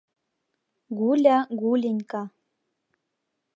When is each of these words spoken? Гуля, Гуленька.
Гуля, 0.97 1.37
Гуленька. 1.59 2.21